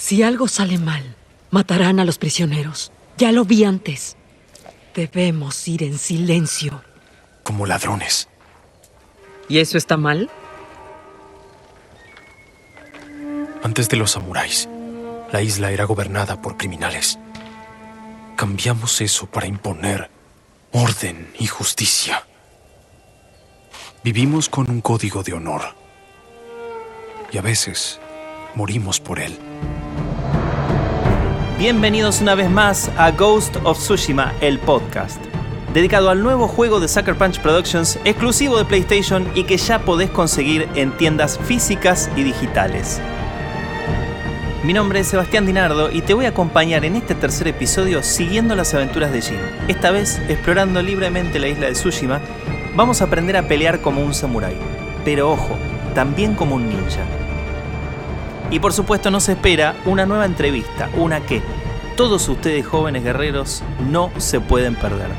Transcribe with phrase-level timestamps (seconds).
[0.00, 1.14] Si algo sale mal,
[1.50, 2.90] matarán a los prisioneros.
[3.18, 4.16] Ya lo vi antes.
[4.94, 6.82] Debemos ir en silencio.
[7.42, 8.26] Como ladrones.
[9.46, 10.30] ¿Y eso está mal?
[13.62, 14.70] Antes de los samuráis,
[15.32, 17.18] la isla era gobernada por criminales.
[18.36, 20.10] Cambiamos eso para imponer
[20.72, 22.26] orden y justicia.
[24.02, 25.74] Vivimos con un código de honor.
[27.30, 28.00] Y a veces
[28.54, 29.38] morimos por él.
[31.60, 35.22] Bienvenidos una vez más a Ghost of Tsushima, el podcast.
[35.74, 40.08] Dedicado al nuevo juego de Sucker Punch Productions, exclusivo de PlayStation y que ya podés
[40.08, 43.02] conseguir en tiendas físicas y digitales.
[44.64, 48.56] Mi nombre es Sebastián Dinardo y te voy a acompañar en este tercer episodio siguiendo
[48.56, 49.40] las aventuras de Jin.
[49.68, 52.22] Esta vez explorando libremente la isla de Tsushima,
[52.74, 54.56] vamos a aprender a pelear como un samurái.
[55.04, 55.58] Pero ojo,
[55.94, 57.04] también como un ninja.
[58.50, 61.42] Y por supuesto nos espera una nueva entrevista, una que
[61.96, 65.10] todos ustedes jóvenes guerreros no se pueden perder.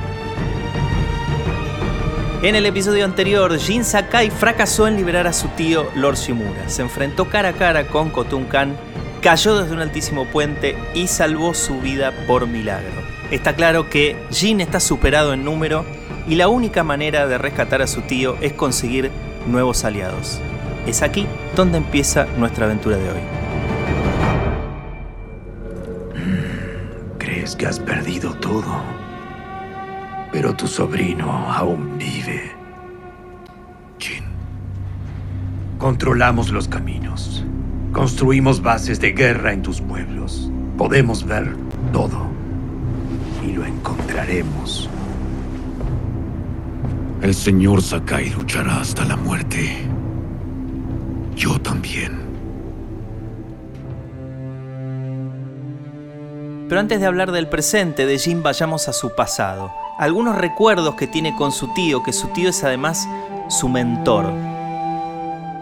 [2.41, 6.67] En el episodio anterior, Jin Sakai fracasó en liberar a su tío Lord Shimura.
[6.67, 8.75] Se enfrentó cara a cara con Kotun Khan
[9.21, 13.01] cayó desde un altísimo puente y salvó su vida por milagro.
[13.29, 15.85] Está claro que Jin está superado en número
[16.27, 19.11] y la única manera de rescatar a su tío es conseguir
[19.45, 20.41] nuevos aliados.
[20.87, 23.21] Es aquí donde empieza nuestra aventura de hoy.
[27.19, 28.81] Crees que has perdido todo,
[30.31, 32.51] pero tu sobrino aún vive.
[33.99, 34.23] Jin.
[35.77, 37.45] Controlamos los caminos.
[37.91, 40.51] Construimos bases de guerra en tus pueblos.
[40.77, 41.55] Podemos ver
[41.91, 42.27] todo.
[43.45, 44.89] Y lo encontraremos.
[47.21, 49.87] El señor Sakai luchará hasta la muerte.
[51.41, 52.21] Yo también.
[56.69, 59.71] Pero antes de hablar del presente de Jin, vayamos a su pasado.
[59.97, 63.07] Algunos recuerdos que tiene con su tío, que su tío es además
[63.49, 64.31] su mentor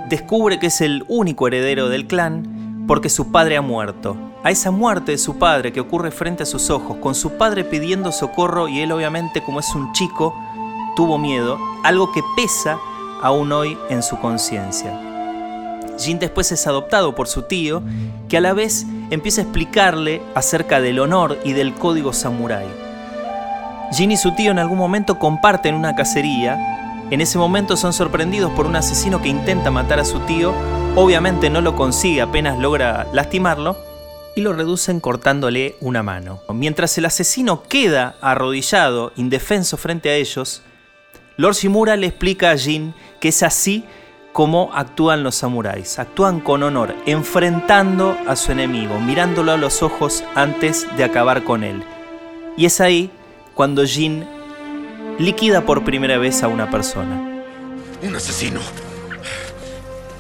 [0.10, 4.18] descubre que es el único heredero del clan porque su padre ha muerto.
[4.44, 7.64] A esa muerte de su padre que ocurre frente a sus ojos, con su padre
[7.64, 10.34] pidiendo socorro y él obviamente como es un chico,
[10.96, 12.80] tuvo miedo, algo que pesa
[13.22, 15.09] aún hoy en su conciencia.
[16.00, 17.84] Jin después es adoptado por su tío,
[18.28, 22.68] que a la vez empieza a explicarle acerca del honor y del código samurái.
[23.92, 26.78] Jin y su tío en algún momento comparten una cacería
[27.12, 30.54] en ese momento son sorprendidos por un asesino que intenta matar a su tío,
[30.96, 33.76] obviamente no lo consigue apenas logra lastimarlo,
[34.36, 36.40] y lo reducen cortándole una mano.
[36.54, 40.62] Mientras el asesino queda arrodillado, indefenso frente a ellos,
[41.36, 43.86] Lord Shimura le explica a Jin que es así
[44.34, 46.00] como actúan los samuráis.
[46.00, 51.64] Actúan con honor, enfrentando a su enemigo, mirándolo a los ojos antes de acabar con
[51.64, 51.84] él.
[52.56, 53.12] Y es ahí
[53.54, 54.28] cuando Jin
[55.18, 57.44] liquida por primera vez a una persona.
[58.02, 58.60] Un asesino.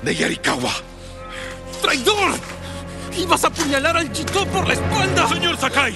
[0.01, 0.71] De Yarikawa.
[1.81, 2.33] ¡Traidor!
[3.17, 5.27] ¡Ibas a apuñalar al Chito por la espalda!
[5.27, 5.95] Señor Sakai,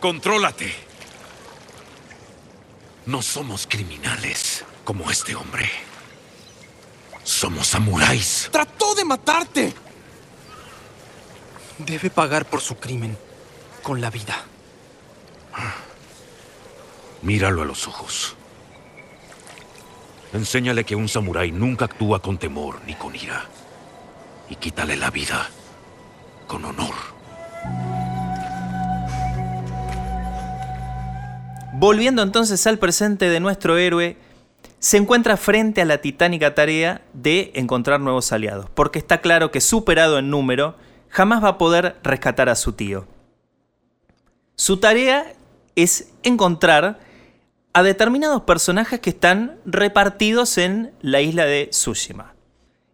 [0.00, 0.72] contrólate.
[3.06, 5.68] No somos criminales como este hombre.
[7.24, 8.48] Somos samuráis.
[8.52, 9.74] ¡Trató de matarte!
[11.78, 13.16] Debe pagar por su crimen
[13.82, 14.36] con la vida.
[17.22, 18.36] Míralo a los ojos.
[20.34, 23.46] Enséñale que un samurái nunca actúa con temor ni con ira.
[24.50, 25.48] Y quítale la vida
[26.46, 26.94] con honor.
[31.72, 34.16] Volviendo entonces al presente de nuestro héroe,
[34.84, 39.62] se encuentra frente a la titánica tarea de encontrar nuevos aliados, porque está claro que
[39.62, 40.76] superado en número,
[41.08, 43.06] jamás va a poder rescatar a su tío.
[44.56, 45.32] Su tarea
[45.74, 46.98] es encontrar
[47.72, 52.34] a determinados personajes que están repartidos en la isla de Tsushima.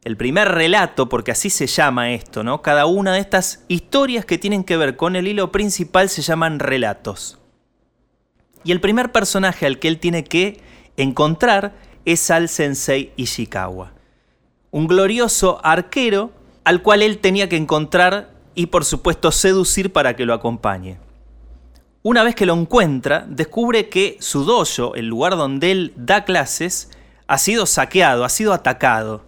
[0.05, 2.63] El primer relato, porque así se llama esto, ¿no?
[2.63, 6.61] Cada una de estas historias que tienen que ver con el hilo principal se llaman
[6.61, 7.41] relatos.
[8.63, 11.73] Y el primer personaje al que él tiene que encontrar
[12.05, 13.93] es al sensei Ishikawa.
[14.71, 16.33] Un glorioso arquero
[16.65, 20.99] al cual él tenía que encontrar y por supuesto seducir para que lo acompañe.
[22.03, 26.91] Una vez que lo encuentra, descubre que su dojo, el lugar donde él da clases,
[27.27, 29.23] ha sido saqueado, ha sido atacado.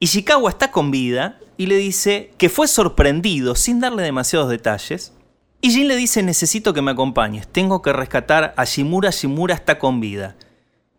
[0.00, 5.12] Ishikawa está con vida y le dice que fue sorprendido sin darle demasiados detalles.
[5.60, 9.78] Y Jin le dice necesito que me acompañes, tengo que rescatar a Shimura, Shimura está
[9.78, 10.34] con vida.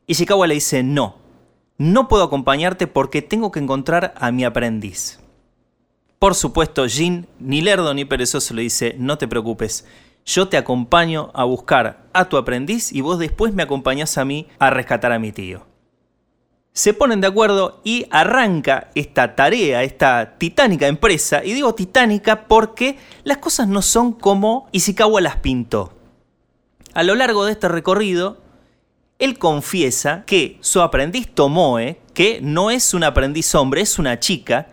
[0.07, 1.17] Ishikawa le dice no,
[1.77, 5.19] no puedo acompañarte porque tengo que encontrar a mi aprendiz.
[6.19, 9.85] Por supuesto, Jin, ni lerdo ni perezoso, le dice, no te preocupes,
[10.25, 14.47] yo te acompaño a buscar a tu aprendiz y vos después me acompañás a mí
[14.59, 15.65] a rescatar a mi tío.
[16.71, 21.43] Se ponen de acuerdo y arranca esta tarea, esta titánica empresa.
[21.43, 25.93] Y digo titánica porque las cosas no son como Ishikawa las pintó.
[26.93, 28.42] A lo largo de este recorrido,
[29.19, 34.67] él confiesa que su aprendiz Tomoe, que no es un aprendiz hombre, es una chica,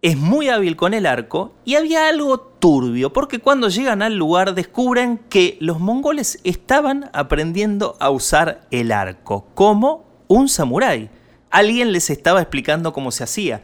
[0.00, 4.54] es muy hábil con el arco y había algo turbio, porque cuando llegan al lugar
[4.54, 11.10] descubren que los mongoles estaban aprendiendo a usar el arco como un samurái.
[11.50, 13.62] Alguien les estaba explicando cómo se hacía.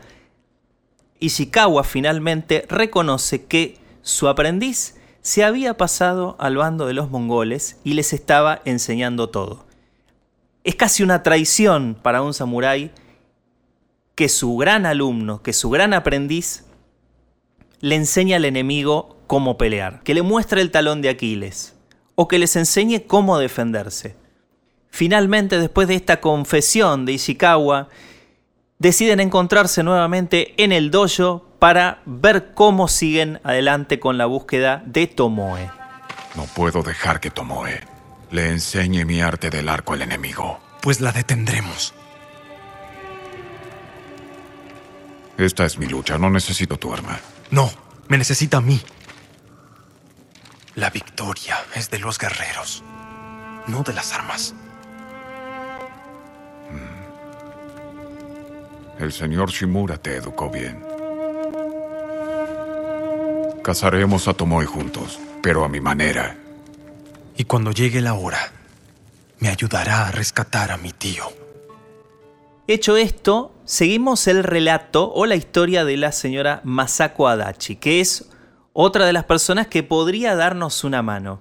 [1.20, 7.94] Ishikawa finalmente reconoce que su aprendiz se había pasado al bando de los mongoles y
[7.94, 9.64] les estaba enseñando todo.
[10.64, 12.90] Es casi una traición para un samurái
[14.14, 16.64] que su gran alumno, que su gran aprendiz,
[17.80, 21.74] le enseña al enemigo cómo pelear, que le muestre el talón de Aquiles,
[22.16, 24.16] o que les enseñe cómo defenderse.
[24.90, 27.88] Finalmente, después de esta confesión de Ishikawa,
[28.78, 35.06] deciden encontrarse nuevamente en el dojo para ver cómo siguen adelante con la búsqueda de
[35.06, 35.70] Tomoe.
[36.34, 37.80] No puedo dejar que Tomoe
[38.30, 40.60] le enseñe mi arte del arco al enemigo.
[40.80, 41.94] Pues la detendremos.
[45.38, 47.18] Esta es mi lucha, no necesito tu arma.
[47.50, 47.70] No,
[48.08, 48.80] me necesita a mí.
[50.74, 52.82] La victoria es de los guerreros,
[53.66, 54.54] no de las armas.
[58.98, 60.93] El señor Shimura te educó bien.
[63.64, 66.36] Cazaremos a Tomoe juntos, pero a mi manera.
[67.34, 68.52] Y cuando llegue la hora,
[69.38, 71.24] me ayudará a rescatar a mi tío.
[72.66, 78.28] Hecho esto, seguimos el relato o la historia de la señora Masako Adachi, que es
[78.74, 81.40] otra de las personas que podría darnos una mano.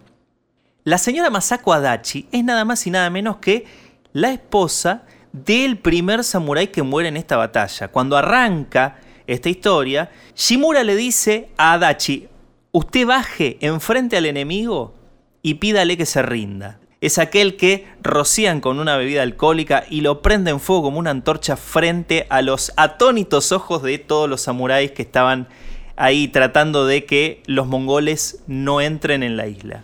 [0.85, 3.65] La señora Masako Adachi es nada más y nada menos que
[4.13, 5.03] la esposa
[5.33, 7.89] del primer samurái que muere en esta batalla.
[7.89, 8.95] Cuando arranca
[9.27, 12.27] esta historia, Shimura le dice a Adachi,
[12.71, 14.93] usted baje enfrente al enemigo
[15.41, 20.21] y pídale que se rinda es aquel que rocían con una bebida alcohólica y lo
[20.21, 25.01] prenden fuego como una antorcha frente a los atónitos ojos de todos los samuráis que
[25.01, 25.49] estaban
[25.97, 29.83] ahí tratando de que los mongoles no entren en la isla.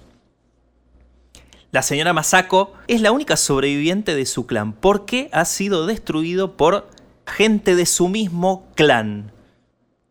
[1.71, 6.87] La señora Masako es la única sobreviviente de su clan porque ha sido destruido por
[7.29, 9.31] gente de su mismo clan.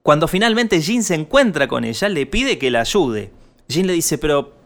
[0.02, 3.30] Cuando finalmente Jin se encuentra con ella, le pide que la ayude.
[3.68, 4.58] Jin le dice, pero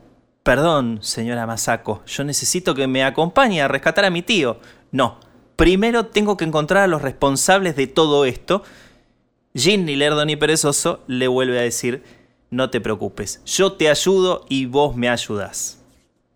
[0.42, 4.58] Perdón, señora Masako, yo necesito que me acompañe a rescatar a mi tío.
[4.90, 5.20] No,
[5.54, 8.64] primero tengo que encontrar a los responsables de todo esto.
[9.54, 12.02] Jin, ni lerdo ni perezoso, le vuelve a decir,
[12.50, 15.78] no te preocupes, yo te ayudo y vos me ayudás.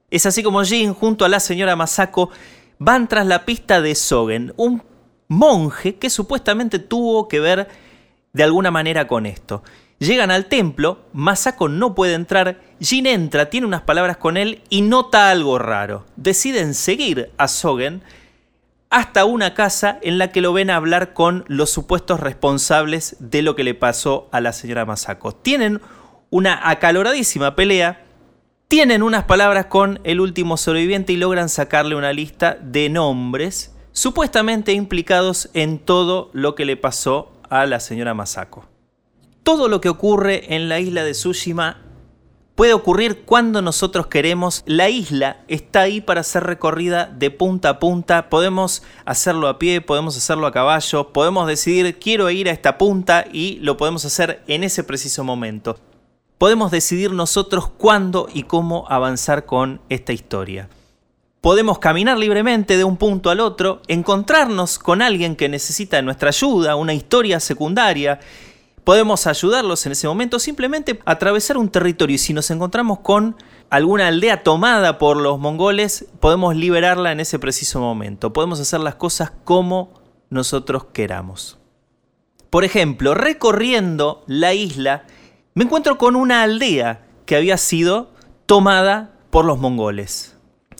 [0.08, 2.30] Es así como Jin, junto a la señora Masako,
[2.78, 4.84] van tras la pista de Sogen, un
[5.28, 7.68] monje que supuestamente tuvo que ver
[8.32, 9.62] de alguna manera con esto.
[9.98, 14.82] Llegan al templo, Masako no puede entrar, Jin entra, tiene unas palabras con él y
[14.82, 16.04] nota algo raro.
[16.16, 18.02] Deciden seguir a Sogen
[18.90, 23.56] hasta una casa en la que lo ven hablar con los supuestos responsables de lo
[23.56, 25.32] que le pasó a la señora Masako.
[25.32, 25.80] Tienen
[26.28, 28.04] una acaloradísima pelea,
[28.68, 34.72] tienen unas palabras con el último sobreviviente y logran sacarle una lista de nombres supuestamente
[34.72, 38.68] implicados en todo lo que le pasó a la señora Masako
[39.46, 41.80] todo lo que ocurre en la isla de Tsushima
[42.56, 44.64] puede ocurrir cuando nosotros queremos.
[44.66, 48.28] La isla está ahí para ser recorrida de punta a punta.
[48.28, 53.24] Podemos hacerlo a pie, podemos hacerlo a caballo, podemos decidir quiero ir a esta punta
[53.32, 55.78] y lo podemos hacer en ese preciso momento.
[56.38, 60.68] Podemos decidir nosotros cuándo y cómo avanzar con esta historia.
[61.46, 66.74] Podemos caminar libremente de un punto al otro, encontrarnos con alguien que necesita nuestra ayuda,
[66.74, 68.18] una historia secundaria,
[68.82, 73.36] podemos ayudarlos en ese momento, simplemente atravesar un territorio y si nos encontramos con
[73.70, 78.32] alguna aldea tomada por los mongoles, podemos liberarla en ese preciso momento.
[78.32, 79.94] Podemos hacer las cosas como
[80.30, 81.60] nosotros queramos.
[82.50, 85.04] Por ejemplo, recorriendo la isla,
[85.54, 88.10] me encuentro con una aldea que había sido
[88.46, 90.35] tomada por los mongoles.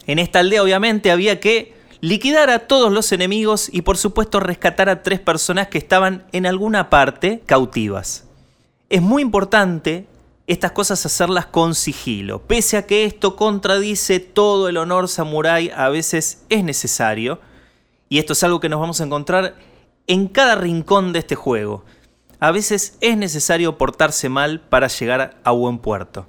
[0.07, 4.89] En esta aldea obviamente había que liquidar a todos los enemigos y por supuesto rescatar
[4.89, 8.25] a tres personas que estaban en alguna parte cautivas.
[8.89, 10.07] Es muy importante
[10.47, 12.41] estas cosas hacerlas con sigilo.
[12.43, 17.41] Pese a que esto contradice todo el honor samurái, a veces es necesario.
[18.09, 19.57] Y esto es algo que nos vamos a encontrar
[20.07, 21.85] en cada rincón de este juego.
[22.39, 26.27] a veces es necesario portarse mal para llegar a buen puerto.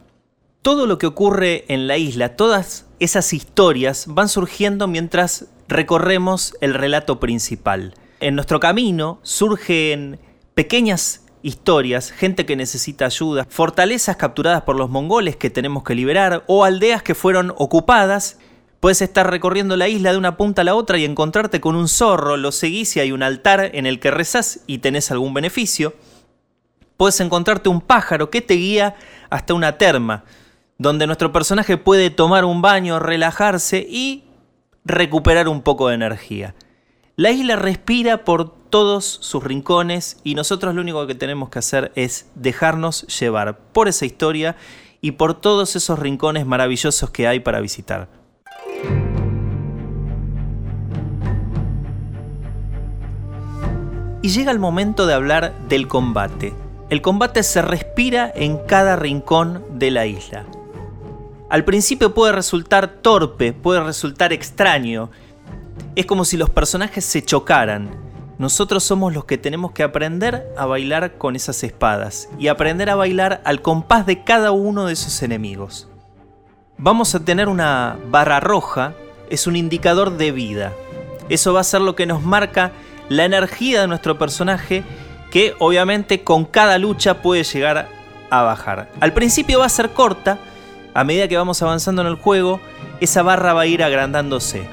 [0.62, 6.74] Todo lo que ocurre en la isla, todas esas historias van surgiendo mientras recorremos el
[6.74, 7.94] relato principal.
[8.20, 10.20] En nuestro camino surgen
[10.56, 16.44] pequeñas historias, gente que necesita ayuda, fortalezas capturadas por los mongoles que tenemos que liberar
[16.48, 18.40] o aldeas que fueron ocupadas.
[18.80, 21.88] Puedes estar recorriendo la isla de una punta a la otra y encontrarte con un
[21.88, 25.94] zorro, lo seguís y hay un altar en el que rezás y tenés algún beneficio.
[26.96, 28.96] Puedes encontrarte un pájaro que te guía
[29.30, 30.26] hasta una terma,
[30.78, 34.26] donde nuestro personaje puede tomar un baño, relajarse y
[34.86, 36.56] recuperar un poco de energía.
[37.16, 41.92] La isla respira por todos sus rincones y nosotros lo único que tenemos que hacer
[41.96, 44.56] es dejarnos llevar por esa historia
[45.02, 48.10] y por todos esos rincones maravillosos que hay para visitar.
[54.22, 56.54] Y llega el momento de hablar del combate.
[56.90, 60.46] El combate se respira en cada rincón de la isla.
[61.50, 65.10] Al principio puede resultar torpe, puede resultar extraño.
[65.96, 67.90] Es como si los personajes se chocaran.
[68.38, 72.96] Nosotros somos los que tenemos que aprender a bailar con esas espadas y aprender a
[72.96, 75.88] bailar al compás de cada uno de esos enemigos.
[76.78, 78.94] Vamos a tener una barra roja,
[79.30, 80.74] es un indicador de vida.
[81.30, 82.74] Eso va a ser lo que nos marca
[83.08, 84.84] la energía de nuestro personaje
[85.32, 87.88] que obviamente con cada lucha puede llegar
[88.30, 88.90] a bajar.
[89.00, 90.40] Al principio va a ser corta,
[90.98, 92.60] a medida que vamos avanzando en el juego,
[93.02, 94.68] esa barra va a ir agrandándose.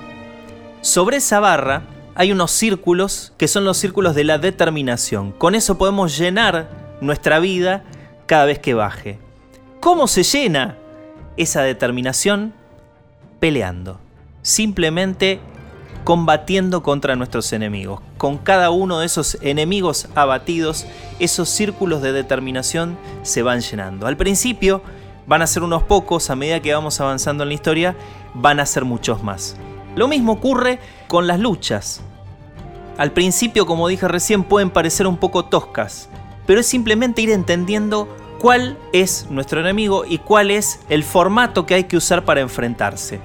[0.81, 1.83] Sobre esa barra
[2.15, 5.33] hay unos círculos que son los círculos de la determinación.
[5.33, 7.85] Con eso podemos llenar nuestra vida
[8.25, 9.19] cada vez que baje.
[9.81, 10.79] ¿Cómo se llena
[11.37, 12.55] esa determinación?
[13.39, 14.01] Peleando.
[14.41, 15.41] Simplemente
[16.05, 18.01] combatiendo contra nuestros enemigos.
[18.17, 20.87] Con cada uno de esos enemigos abatidos,
[21.19, 24.07] esos círculos de determinación se van llenando.
[24.07, 24.81] Al principio
[25.27, 27.97] van a ser unos pocos, a medida que vamos avanzando en la historia,
[28.35, 29.57] van a ser muchos más.
[29.97, 32.01] Lo mismo ocurre con las luchas.
[32.99, 36.09] Al principio, como dije recién, pueden parecer un poco toscas,
[36.47, 41.75] pero es simplemente ir entendiendo cuál es nuestro enemigo y cuál es el formato que
[41.75, 43.21] hay que usar para enfrentarse.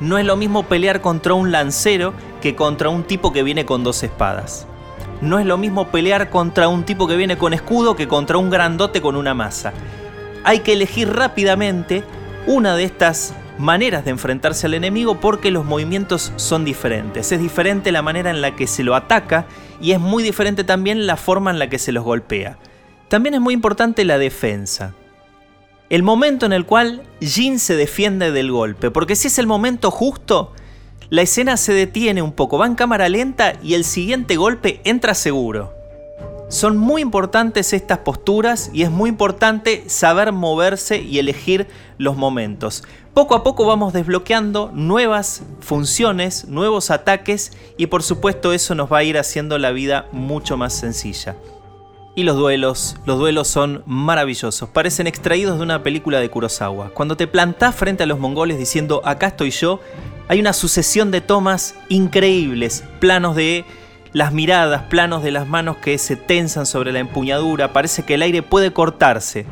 [0.00, 3.84] No es lo mismo pelear contra un lancero que contra un tipo que viene con
[3.84, 4.66] dos espadas.
[5.20, 8.50] No es lo mismo pelear contra un tipo que viene con escudo que contra un
[8.50, 9.72] grandote con una masa
[10.44, 12.04] hay que elegir rápidamente
[12.46, 17.32] una de estas maneras de enfrentarse al enemigo porque los movimientos son diferentes.
[17.32, 19.46] Es diferente la manera en la que se lo ataca
[19.80, 22.58] y es muy diferente también la forma en la que se los golpea.
[23.08, 24.94] También es muy importante la defensa.
[25.90, 29.90] El momento en el cual Jin se defiende del golpe, porque si es el momento
[29.90, 30.52] justo,
[31.10, 35.12] la escena se detiene un poco, va en cámara lenta y el siguiente golpe entra
[35.12, 35.81] seguro.
[36.52, 41.66] Son muy importantes estas posturas y es muy importante saber moverse y elegir
[41.96, 42.84] los momentos.
[43.14, 48.98] Poco a poco vamos desbloqueando nuevas funciones, nuevos ataques y por supuesto eso nos va
[48.98, 51.36] a ir haciendo la vida mucho más sencilla.
[52.14, 56.90] Y los duelos, los duelos son maravillosos, parecen extraídos de una película de Kurosawa.
[56.90, 59.80] Cuando te plantás frente a los mongoles diciendo acá estoy yo,
[60.28, 63.64] hay una sucesión de tomas increíbles, planos de
[64.12, 68.22] las miradas, planos de las manos que se tensan sobre la empuñadura, parece que el
[68.22, 69.46] aire puede cortarse.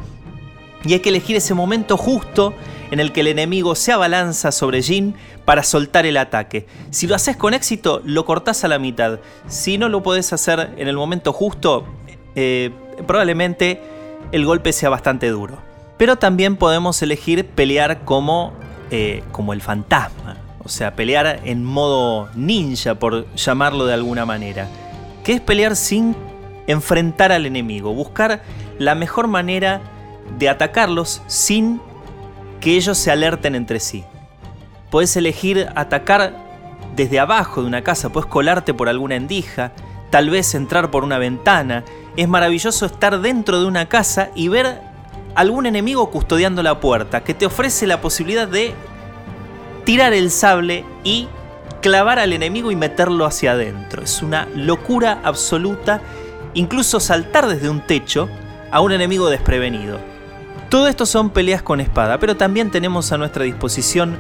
[0.85, 2.55] Y hay que elegir ese momento justo
[2.91, 5.15] en el que el enemigo se abalanza sobre Jin
[5.45, 6.67] para soltar el ataque.
[6.91, 9.21] Si lo haces con éxito, lo cortás a la mitad.
[9.47, 11.87] Si no lo podés hacer en el momento justo,
[12.35, 12.71] eh,
[13.07, 13.81] probablemente
[14.33, 15.59] el golpe sea bastante duro.
[15.97, 18.53] Pero también podemos elegir pelear como,
[18.91, 24.69] eh, como el fantasma o sea, pelear en modo ninja, por llamarlo de alguna manera,
[25.25, 26.15] que es pelear sin
[26.67, 28.43] enfrentar al enemigo, buscar
[28.79, 29.81] la mejor manera
[30.39, 31.81] de atacarlos sin
[32.61, 34.05] que ellos se alerten entre sí.
[34.91, 36.35] Puedes elegir atacar
[36.95, 39.73] desde abajo de una casa, puedes colarte por alguna endija,
[40.11, 41.85] tal vez entrar por una ventana.
[42.17, 44.81] Es maravilloso estar dentro de una casa y ver
[45.35, 48.75] algún enemigo custodiando la puerta, que te ofrece la posibilidad de
[49.91, 51.27] tirar el sable y
[51.83, 54.05] clavar al enemigo y meterlo hacia adentro.
[54.05, 56.01] Es una locura absoluta,
[56.55, 58.29] incluso saltar desde un techo
[58.71, 59.99] a un enemigo desprevenido.
[60.69, 64.17] Todo esto son peleas con espada, pero también tenemos a nuestra disposición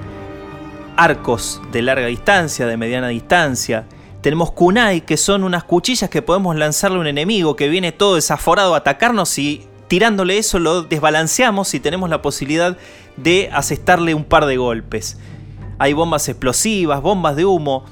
[0.96, 3.84] arcos de larga distancia, de mediana distancia.
[4.22, 8.16] Tenemos kunai, que son unas cuchillas que podemos lanzarle a un enemigo que viene todo
[8.16, 12.76] desaforado a atacarnos y tirándole eso lo desbalanceamos y tenemos la posibilidad
[13.16, 15.16] de asestarle un par de golpes
[15.80, 17.84] hay bombas explosivas, bombas de humo.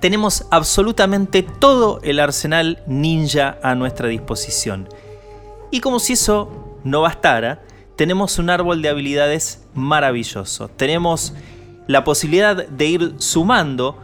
[0.00, 4.88] tenemos absolutamente todo el arsenal ninja a nuestra disposición.
[5.70, 7.62] Y como si eso no bastara,
[7.94, 10.66] tenemos un árbol de habilidades maravilloso.
[10.68, 11.32] Tenemos
[11.86, 13.98] la posibilidad de ir sumando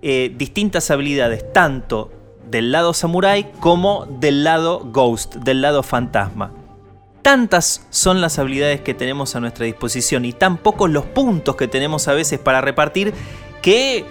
[0.00, 2.10] eh, distintas habilidades, tanto
[2.50, 6.52] del lado samurai como del lado ghost, del lado fantasma.
[7.22, 11.68] Tantas son las habilidades que tenemos a nuestra disposición y tan pocos los puntos que
[11.68, 13.14] tenemos a veces para repartir
[13.62, 14.04] que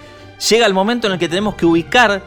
[0.48, 2.22] llega el momento en el que tenemos que ubicar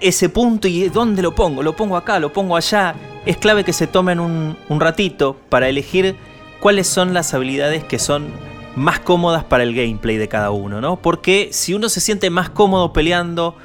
[0.00, 2.94] ese punto y dónde lo pongo, lo pongo acá, lo pongo allá.
[3.24, 6.16] Es clave que se tomen un, ratito para elegir
[6.60, 8.28] cuáles son las habilidades que son
[8.74, 10.96] más cómodas para el gameplay de cada uno, ¿no?
[10.96, 13.56] Porque si uno se siente más cómodo peleando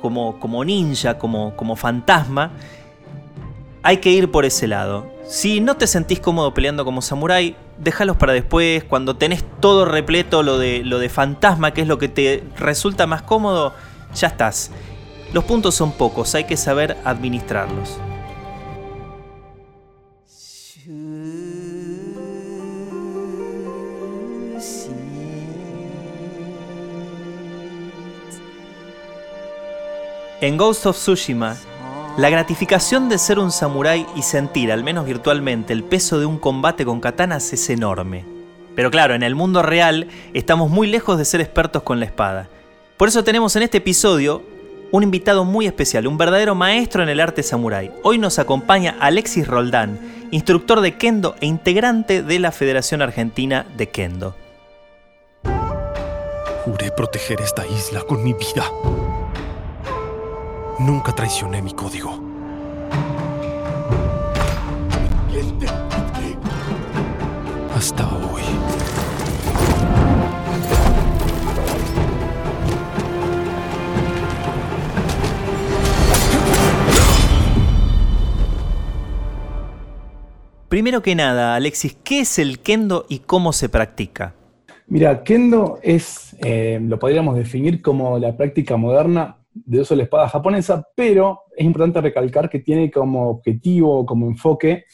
[0.00, 2.52] como, como ninja, como, como fantasma,
[3.82, 5.10] hay que ir por ese lado.
[5.32, 8.84] Si no te sentís cómodo peleando como samurai, déjalos para después.
[8.84, 13.06] Cuando tenés todo repleto lo de, lo de fantasma, que es lo que te resulta
[13.06, 13.72] más cómodo,
[14.14, 14.70] ya estás.
[15.32, 17.96] Los puntos son pocos, hay que saber administrarlos.
[30.42, 31.56] En Ghost of Tsushima,
[32.16, 36.38] la gratificación de ser un samurái y sentir, al menos virtualmente, el peso de un
[36.38, 38.24] combate con katanas es enorme.
[38.76, 42.48] Pero claro, en el mundo real estamos muy lejos de ser expertos con la espada.
[42.98, 44.42] Por eso tenemos en este episodio
[44.90, 47.90] un invitado muy especial, un verdadero maestro en el arte samurái.
[48.02, 49.98] Hoy nos acompaña Alexis Roldán,
[50.30, 54.36] instructor de Kendo e integrante de la Federación Argentina de Kendo.
[56.64, 58.64] Juré proteger esta isla con mi vida.
[60.78, 62.18] Nunca traicioné mi código.
[67.76, 68.42] Hasta hoy.
[80.68, 84.34] Primero que nada, Alexis, ¿qué es el kendo y cómo se practica?
[84.86, 90.04] Mira, kendo es, eh, lo podríamos definir como la práctica moderna de uso de la
[90.04, 94.84] espada japonesa, pero es importante recalcar que tiene como objetivo, como enfoque,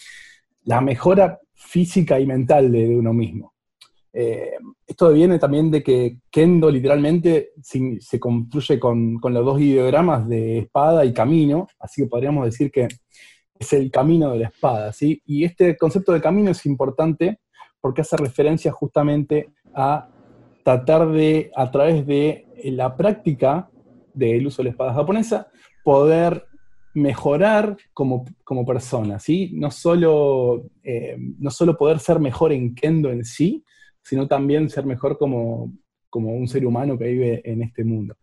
[0.64, 3.54] la mejora física y mental de, uno mismo.
[4.12, 4.52] Eh,
[4.86, 11.04] esto viene también de que Kendo literalmente se, construye con, los dos ideogramas de espada
[11.04, 12.88] y camino, así que podríamos decir que
[13.58, 15.20] es el camino de la espada, ¿sí?
[15.26, 17.40] Y este concepto de camino es importante
[17.80, 20.08] porque hace referencia justamente a
[20.64, 23.70] tratar de, a través de la práctica
[24.18, 25.48] del uso de la espada japonesa,
[25.84, 26.44] poder
[26.94, 29.50] mejorar como, como persona, ¿sí?
[29.54, 33.64] No solo, eh, no solo poder ser mejor en kendo en sí,
[34.02, 35.72] sino también ser mejor como,
[36.10, 38.16] como un ser humano que vive en este mundo.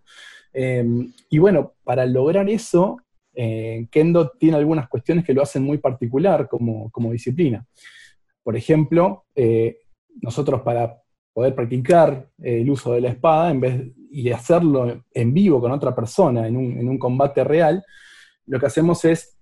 [0.52, 2.98] Em, y bueno, para lograr eso,
[3.36, 7.68] eh, Kendo tiene algunas cuestiones que lo hacen muy particular como, como disciplina.
[8.42, 9.80] Por ejemplo, eh,
[10.22, 11.02] nosotros para
[11.36, 15.94] poder practicar el uso de la espada, en vez y hacerlo en vivo con otra
[15.94, 17.84] persona, en un, combate real,
[18.46, 19.38] lo que hacemos es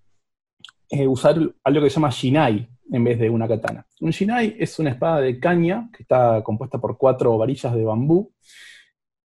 [0.89, 3.85] eh, usar algo que se llama Shinai en vez de una katana.
[4.01, 8.33] Un Shinai es una espada de caña que está compuesta por cuatro varillas de bambú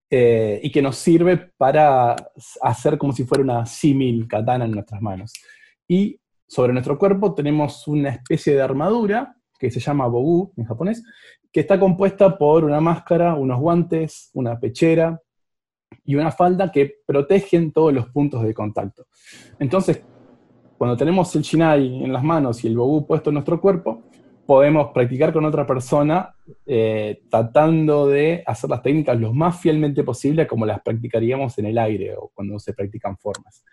[0.08, 2.16] eh, y que nos sirve para
[2.62, 5.34] hacer como si fuera una símil katana en nuestras manos.
[5.86, 11.02] Y sobre nuestro cuerpo tenemos una especie de armadura que se llama bogu en japonés,
[11.54, 15.22] que está compuesta por una máscara, unos guantes, una pechera,
[16.04, 19.06] y una falda que protegen todos los puntos de contacto.
[19.60, 20.02] Entonces,
[20.76, 24.02] cuando tenemos el shinai en las manos y el bogu puesto en nuestro cuerpo,
[24.44, 26.34] podemos practicar con otra persona
[26.66, 31.78] eh, tratando de hacer las técnicas lo más fielmente posible como las practicaríamos en el
[31.78, 33.64] aire o cuando se practican formas.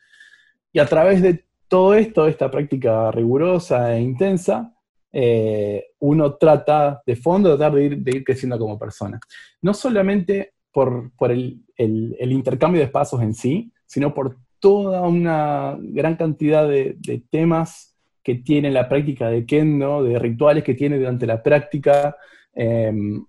[0.72, 4.71] Y a través de todo esto, esta práctica rigurosa e intensa,
[5.14, 9.20] eh, uno trata de fondo tratar de ir, de ir creciendo como persona.
[9.62, 16.68] No solamente por, el, intercambio de espacios en sí, sino por toda una gran cantidad
[16.68, 16.98] de,
[17.30, 22.16] temas que tiene la práctica de kendo, de rituales que tiene durante la práctica
[22.54, 23.26] em,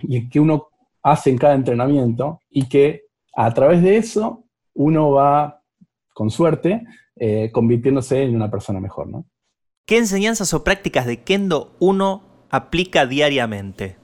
[0.00, 0.68] y que uno
[1.02, 4.44] hace en cada entrenamiento y que a través de eso
[4.74, 5.62] uno va,
[6.12, 6.84] con suerte,
[7.16, 9.08] eh, convirtiéndose en una persona mejor.
[9.08, 9.24] ¿no?
[9.88, 13.96] ¿Qué enseñanzas o prácticas de kendo uno aplica diariamente?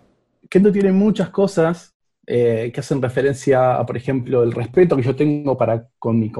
[0.48, 1.94] Kendo tiene muchas cosas
[2.26, 6.32] eh, que hacen referencia a, por ejemplo, el respeto que yo tengo para, con, mi,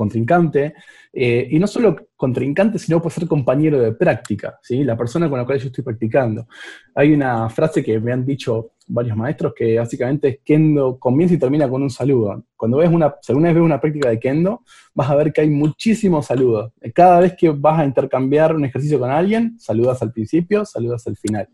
[0.00, 0.72] contrincante,
[1.12, 4.82] eh, y no solo contrincante, sino puede ser compañero de práctica, ¿sí?
[4.82, 6.46] la persona con la cual yo estoy practicando.
[6.94, 11.38] Hay una frase que me han dicho varios maestros que básicamente es Kendo comienza y
[11.38, 12.42] termina con un saludo.
[12.56, 14.62] Cuando ves una, alguna vez ves una práctica de Kendo,
[14.94, 16.72] vas a ver que hay muchísimos saludos.
[16.94, 21.18] Cada vez que vas a intercambiar un ejercicio con alguien, saludas al principio, saludas al
[21.18, 21.46] final.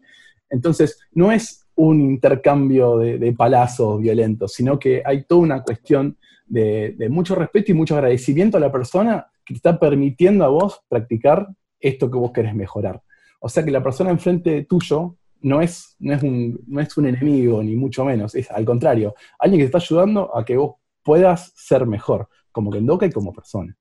[0.48, 6.94] Entonces, no es un intercambio de, palazos violentos, sino que hay toda una cuestión de,
[6.96, 10.80] de, mucho respeto y mucho agradecimiento a la persona que te está permitiendo a vos
[10.88, 11.48] practicar
[11.80, 13.02] esto que vos querés mejorar.
[13.40, 17.06] O sea que la persona enfrente tuyo no es, no es, un, no es un
[17.06, 20.76] enemigo, ni mucho menos, es al contrario, alguien que te está ayudando a que vos
[21.02, 23.76] puedas ser mejor, como kendoka y como persona.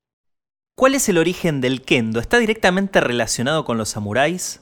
[0.75, 2.19] ¿Cuál es el origen del kendo?
[2.19, 4.61] ¿Está directamente relacionado con los samuráis?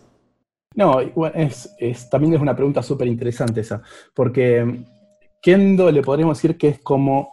[0.75, 3.81] No, es, también es una pregunta súper interesante esa,
[4.13, 4.85] porque
[5.41, 7.31] kendo le podríamos decir que es como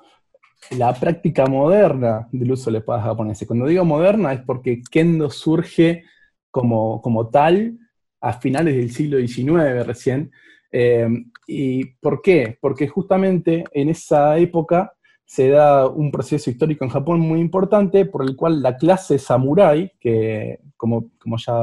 [0.70, 3.46] la práctica moderna del uso de la espada japonesa.
[3.46, 6.04] Cuando digo moderna es porque kendo surge
[6.50, 7.78] como, como tal
[8.20, 10.30] a finales del siglo XIX recién.
[10.72, 11.08] Eh,
[11.46, 12.56] ¿Y por qué?
[12.60, 14.92] Porque justamente en esa época
[15.24, 19.92] se da un proceso histórico en Japón muy importante por el cual la clase samurái,
[20.00, 21.54] que como, como ya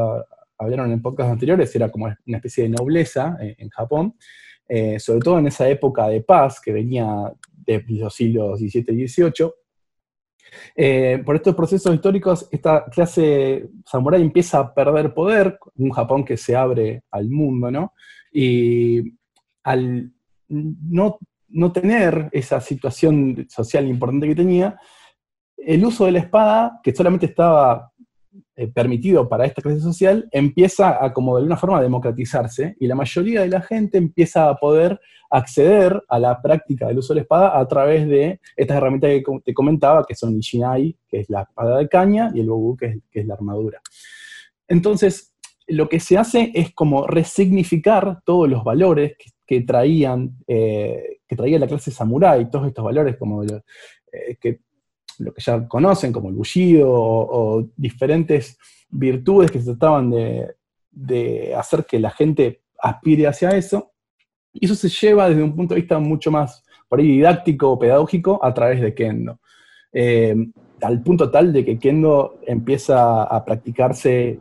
[0.57, 4.15] hablaron en podcast anteriores, era como una especie de nobleza en, Japón,
[4.67, 7.31] eh, sobre todo en esa época de paz que venía
[7.67, 9.51] de los siglos XVII y XVIII,
[10.75, 16.37] eh, por estos procesos históricos, esta clase samurái empieza a perder poder, un Japón que
[16.37, 17.93] se abre al mundo, ¿no?
[18.31, 19.01] Y
[19.63, 20.11] al
[20.47, 21.17] no,
[21.49, 24.79] no tener esa situación social importante que tenía,
[25.57, 27.91] el uso de la espada, que solamente estaba
[28.59, 32.87] eh, permitido para esta clase social, empieza a como de alguna forma a democratizarse y
[32.87, 37.19] la mayoría de la gente empieza a poder acceder a la práctica del uso de
[37.19, 41.19] la espada a través de estas herramientas que te comentaba, que son el Shinai, que
[41.19, 43.79] es la espada de caña, y el Bobu, que es, la armadura.
[44.67, 45.35] Entonces,
[45.67, 51.59] lo que se hace es como resignificar todos los valores que, traían, eh, que traía
[51.59, 53.61] la clase samurái, todos estos valores como eh,
[54.41, 54.61] que
[55.19, 58.57] lo que ya conocen como el bullido o, diferentes
[58.89, 63.91] virtudes que se trataban de, hacer que la gente aspire hacia eso.
[64.53, 67.79] Y eso se lleva desde un punto de vista mucho más por ahí didáctico o
[67.79, 69.39] pedagógico a través de Kendo.
[69.91, 70.35] Eh,
[70.81, 74.39] al punto tal de que Kendo empieza a practicarse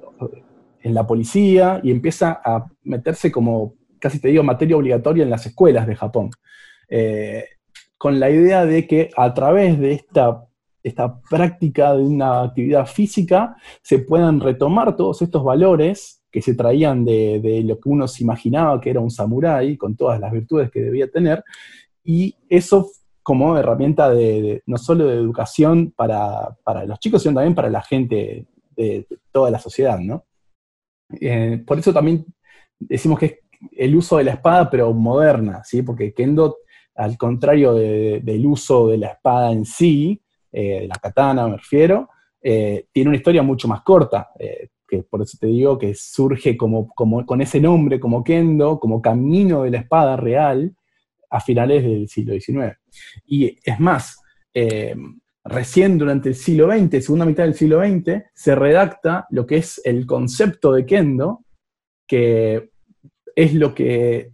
[0.83, 5.45] en la policía y empieza a meterse como, casi te digo, materia obligatoria en las
[5.47, 6.31] escuelas de Japón.
[6.89, 7.45] Eh,
[7.99, 10.46] con la idea de que a través de esta
[10.87, 17.05] esta práctica de una actividad física, se puedan retomar todos estos valores que se traían
[17.05, 20.83] de, lo que uno se imaginaba que era un samurái, con todas las virtudes que
[20.83, 21.43] debía tener,
[22.05, 22.89] y eso
[23.23, 28.47] como herramienta de, no solo de educación para, los chicos, sino también para la gente
[28.77, 30.25] de, toda la sociedad, ¿no?
[31.21, 32.25] Eh, por eso también
[32.79, 33.35] decimos que es
[33.73, 35.83] el uso de la espada, pero moderna, ¿sí?
[35.83, 36.59] Porque Kendo,
[36.95, 40.23] al contrario del uso de la espada en sí,
[40.59, 42.09] eh, la katana me refiero,
[42.41, 46.57] eh, tiene una historia mucho más corta, eh, que por eso te digo que surge
[46.57, 50.75] como, con ese nombre, como Kendo, como camino de la espada real,
[51.29, 52.75] a finales del siglo XIX.
[53.27, 54.19] Y es más,
[55.45, 59.83] recién durante el siglo XX, segunda mitad del siglo XX, se redacta lo que es
[59.85, 61.45] el concepto de Kendo,
[62.07, 62.71] que
[63.35, 64.31] es lo que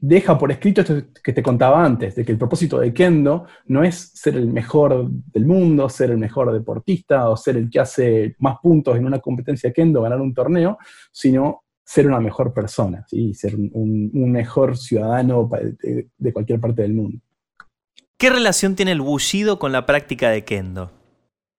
[0.00, 3.82] deja por escrito esto que te contaba antes, de que el propósito de Kendo no
[3.82, 8.36] es ser el mejor del mundo, ser el mejor deportista o ser el que hace
[8.38, 10.78] más puntos en una competencia de Kendo, ganar un torneo,
[11.10, 13.34] sino ser una mejor persona, ¿sí?
[13.34, 15.50] ser un, mejor ciudadano
[15.82, 17.18] de, de, cualquier parte del mundo.
[18.18, 20.92] ¿Qué relación tiene el Bushido con la práctica de Kendo?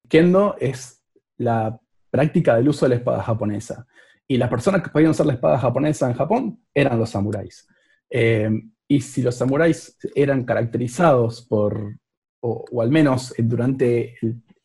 [0.08, 1.02] Kendo es
[1.38, 1.80] la
[2.12, 3.88] práctica del uso de la espada japonesa.
[4.28, 7.68] Y las personas que podían usar la espada japonesa en Japón eran los samuráis.
[8.10, 8.50] Eh,
[8.88, 11.96] y si los samuráis eran caracterizados por,
[12.42, 14.16] o, al menos durante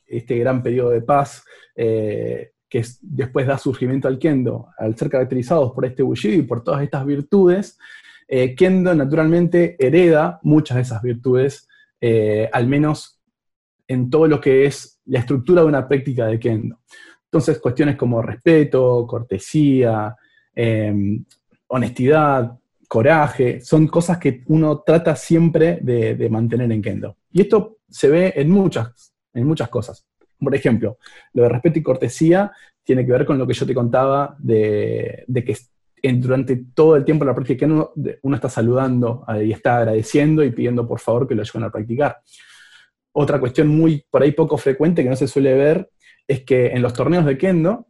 [0.06, 1.44] este gran periodo de paz,
[1.76, 6.64] eh, que después da surgimiento al kendo, al ser caracterizados por este bushido y por
[6.64, 7.78] todas estas virtudes,
[8.26, 11.68] eh, kendo naturalmente hereda muchas de esas virtudes,
[12.52, 13.18] al menos
[13.88, 16.80] en todo lo que es la estructura de una práctica de kendo.
[17.24, 20.14] Entonces, cuestiones como respeto, cortesía,
[21.68, 22.58] honestidad,
[22.94, 27.16] coraje, son cosas que uno trata siempre de, mantener en Kendo.
[27.32, 30.06] Y esto se ve en muchas, en muchas cosas.
[30.38, 30.98] Por ejemplo,
[31.32, 32.52] lo de respeto y cortesía
[32.84, 35.58] tiene que ver con lo que yo te contaba de, que
[36.12, 37.90] durante todo el tiempo de la práctica uno,
[38.22, 42.18] uno está saludando y está agradeciendo y pidiendo por favor que lo ayuden a practicar.
[43.10, 45.90] Otra cuestión muy por ahí poco frecuente que no se suele ver
[46.28, 47.88] es que en los torneos de kendo,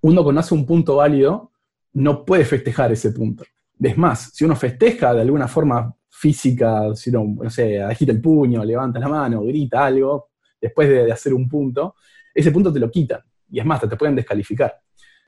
[0.00, 1.52] uno conoce un punto válido,
[1.92, 3.44] no puede festejar ese punto.
[3.84, 8.20] Es más, si uno festeja de alguna forma física, si uno, no sé, agita el
[8.20, 11.96] puño, levanta la mano, grita algo, después de, hacer un punto,
[12.34, 13.20] ese punto te lo quitan.
[13.50, 14.74] Y es más, te, pueden descalificar.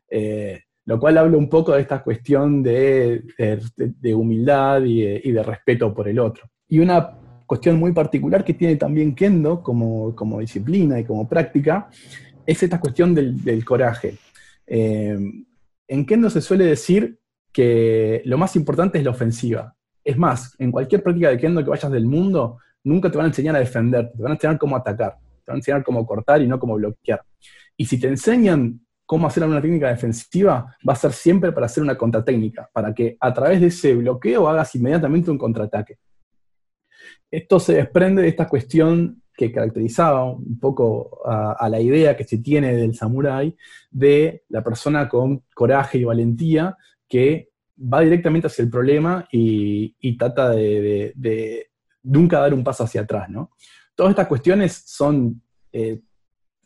[0.08, 3.22] Eh, lo cual habla un poco de esta cuestión de,
[4.14, 6.48] humildad y de, respeto por el otro.
[6.68, 11.88] Y una cuestión muy particular que tiene también Kendo como, disciplina y como práctica
[12.46, 14.16] es esta cuestión del, coraje.
[14.66, 15.18] Eh,
[15.88, 17.18] en Kendo se suele decir
[17.56, 19.74] que lo más importante es la ofensiva.
[20.04, 23.28] Es más, en cualquier práctica de Kendo que vayas del mundo, nunca te van a
[23.28, 26.42] enseñar a defender, te van a enseñar cómo atacar, te van a enseñar cómo cortar
[26.42, 27.22] y no cómo bloquear.
[27.74, 31.82] Y si te enseñan cómo hacer una técnica defensiva, va a ser siempre para hacer
[31.82, 35.96] una contratécnica, para que a través de ese bloqueo hagas inmediatamente un contraataque.
[37.30, 42.36] Esto se desprende de esta cuestión que caracterizaba un poco a, la idea que se
[42.36, 43.56] tiene del samurái
[43.90, 46.76] de la persona con coraje y valentía
[47.08, 51.70] que va directamente hacia el problema y, trata de,
[52.02, 53.28] nunca dar un paso hacia atrás.
[53.28, 53.50] ¿no?
[53.94, 55.42] Todas estas cuestiones son
[55.72, 56.00] eh,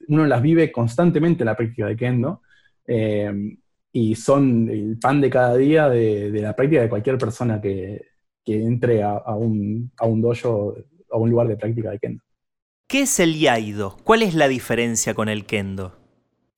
[0.09, 2.43] uno las vive constantemente en la práctica de kendo,
[2.87, 3.57] eh,
[3.93, 8.07] y son el pan de cada día de, la práctica de cualquier persona que,
[8.47, 10.75] entre a, un, a un dojo,
[11.11, 12.23] a un lugar de práctica de kendo.
[12.89, 13.97] ¿Qué es el yaido?
[14.03, 15.97] ¿Cuál es la diferencia con el kendo?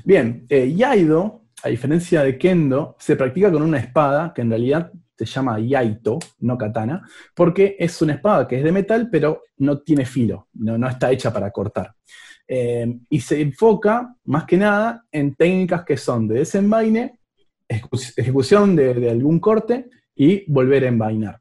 [0.05, 4.92] Bien, eh, yaido, a diferencia de kendo, se practica con una espada que en realidad
[5.16, 9.81] se llama yaito, no katana, porque es una espada que es de metal, pero no
[9.81, 11.94] tiene filo, no, no está hecha para cortar.
[12.46, 17.18] Eh, y se enfoca más que nada en técnicas que son de desenvaine,
[17.68, 21.40] ejecución de, algún corte y volver a envainar.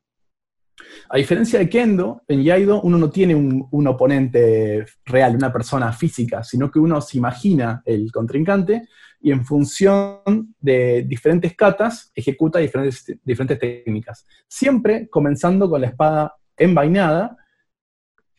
[1.09, 6.43] A diferencia de Kendo, en Yaido uno no tiene un, oponente real, una persona física,
[6.43, 8.87] sino que uno se imagina el contrincante
[9.21, 14.25] y en función de diferentes katas ejecuta diferentes, diferentes técnicas.
[14.47, 17.37] Siempre comenzando con la espada envainada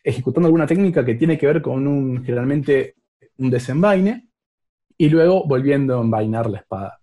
[0.03, 2.95] ejecutando alguna técnica que tiene que ver con un, generalmente,
[3.37, 4.27] un desenvaine,
[4.97, 6.99] y luego volviendo a envainar la espada.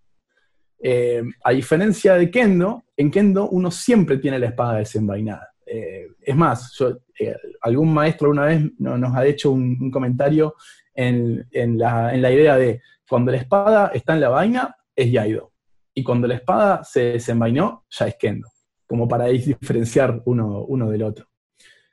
[0.82, 5.48] Eh, a diferencia de Kendo, en Kendo uno siempre tiene la espada desenvainada.
[5.66, 6.76] Eh, es más,
[7.18, 10.54] eh, algún maestro una vez nos ha hecho un, comentario
[10.94, 11.46] en,
[11.78, 12.80] la, idea de
[13.10, 15.52] cuando la espada está en la vaina, es Yaido.
[15.92, 18.48] Y cuando la espada se desenvainó, ya es Kendo.
[18.86, 21.26] Como para diferenciar uno, uno del otro.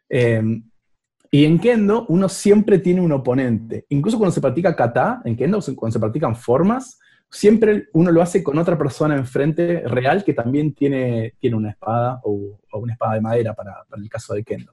[0.09, 3.87] Y en Kendo uno siempre tiene un oponente.
[3.89, 6.99] Incluso cuando se practica kata, en Kendo, cuando se practican formas,
[7.31, 12.21] siempre uno lo hace con otra persona enfrente real que también tiene, tiene una espada
[12.25, 14.71] o, una espada de madera para, el caso de Kendo.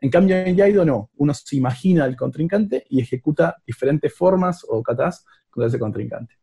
[0.00, 1.10] En cambio, en Yaido no.
[1.16, 6.34] Uno se imagina al contrincante y ejecuta diferentes formas o katas con ese contrincante.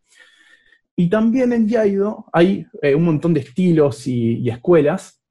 [0.96, 5.22] Y también en Yaido hay eh, un montón de estilos y, escuelas,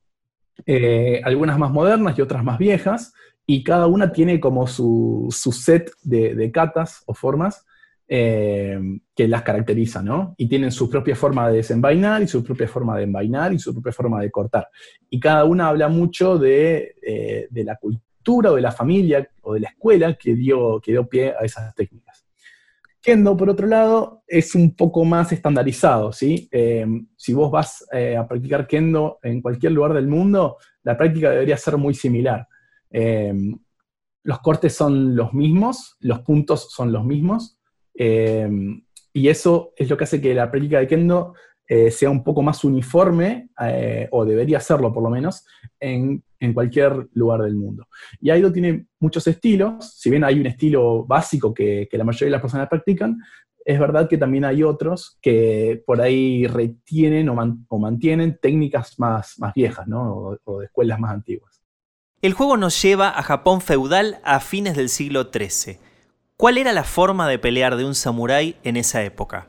[0.67, 3.15] eh, algunas más modernas y otras más viejas,
[3.47, 7.65] y cada una tiene como su, set de, de, catas o formas
[8.11, 8.81] eh,
[9.15, 10.35] que las caracteriza, ¿no?
[10.39, 13.75] Y tienen su propia forma de desenvainar y su propia forma de envainar y su
[13.75, 14.69] propia forma de cortar.
[15.11, 19.61] Y cada una habla mucho de, eh, la cultura o de la familia o de
[19.61, 22.08] la escuela que dio, que dio pie a esas técnicas.
[23.01, 26.49] Kendo, por otro lado, es un poco más estandarizado, ¿sí?
[26.51, 31.57] Eh, si vos vas a practicar Kendo en cualquier lugar del mundo, la práctica debería
[31.57, 32.47] ser muy similar.
[32.91, 33.59] Em,
[34.25, 37.59] los cortes son los mismos, los puntos son los mismos,
[37.95, 41.35] y eso es lo que hace que la práctica de Kendo
[41.69, 45.45] eh, sea un poco más uniforme, eh, o debería serlo por lo menos,
[45.79, 47.87] en, cualquier lugar del mundo.
[48.21, 52.33] Y Aido tiene muchos estilos, si bien hay un estilo básico que, la mayoría de
[52.33, 53.19] las personas practican,
[53.65, 59.53] es verdad que también hay otros que por ahí retienen o, mantienen técnicas más, más
[59.53, 60.39] viejas, ¿no?
[60.45, 61.61] o de escuelas más antiguas.
[62.23, 65.79] El juego nos lleva a Japón feudal a fines del siglo XIII.
[66.37, 69.49] ¿Cuál era la forma de pelear de un samurái en esa época?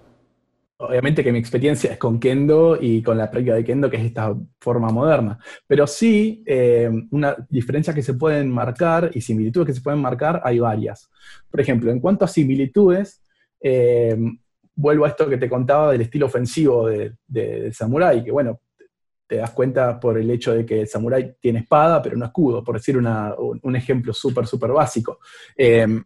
[0.81, 4.05] Obviamente que mi experiencia es con Kendo y con la práctica de Kendo, que es
[4.05, 5.37] esta forma moderna.
[5.67, 10.41] Pero sí, eh, una diferencia que se pueden marcar y similitudes que se pueden marcar,
[10.41, 11.09] hay varias.
[11.51, 13.21] Por ejemplo, en cuanto a similitudes,
[13.59, 14.17] eh,
[14.73, 18.61] vuelvo a esto que te contaba del estilo ofensivo del de, samurái, que bueno,
[19.27, 22.63] te das cuenta por el hecho de que el samurái tiene espada, pero no escudo,
[22.63, 25.19] por decir un, ejemplo súper, súper básico.
[25.57, 26.01] Em,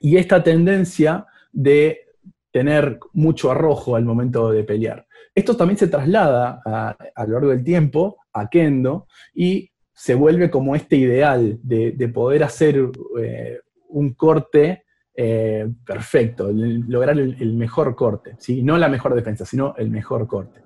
[0.00, 2.09] y esta tendencia de
[2.52, 5.06] tener mucho arrojo al momento de pelear.
[5.34, 10.74] Esto también se traslada a, lo largo del tiempo a Kendo y se vuelve como
[10.74, 14.84] este ideal de, poder hacer eh, un corte
[15.14, 18.62] eh, perfecto, lograr el, mejor corte, ¿sí?
[18.62, 20.62] no la mejor defensa, sino el mejor corte.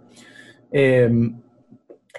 [0.71, 1.11] Eh,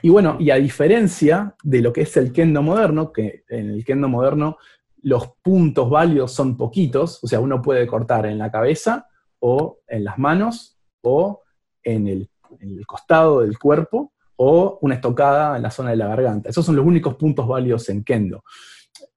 [0.02, 3.86] y bueno, y a diferencia de lo que es el kendo moderno, que en el
[3.86, 4.58] kendo moderno
[5.02, 9.08] los puntos válidos son poquitos, o sea, uno puede cortar en la cabeza
[9.40, 11.42] o en las manos o
[11.84, 12.30] en el,
[12.88, 16.50] costado del cuerpo o una estocada en la zona de la garganta.
[16.50, 18.44] Esos son los únicos puntos válidos en kendo.